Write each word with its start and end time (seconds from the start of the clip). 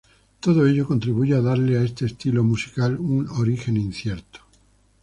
Todo 0.39 0.65
ello 0.65 0.87
contribuye 0.87 1.35
a 1.35 1.41
darle 1.41 1.77
a 1.77 1.83
este 1.83 2.07
estilo 2.07 2.43
musical 2.43 2.97
un 2.99 3.29
origen 3.29 3.77
incierto. 3.77 4.39